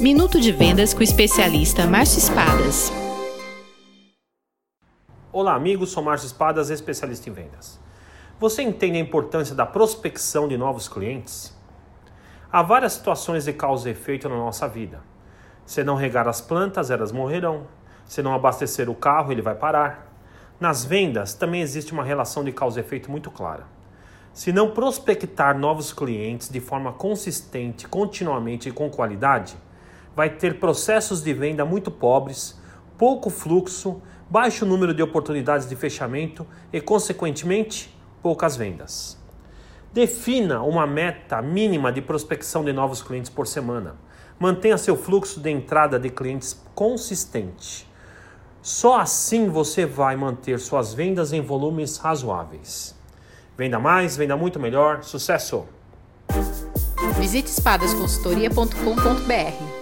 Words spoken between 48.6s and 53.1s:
Só assim você vai manter suas vendas em volumes razoáveis.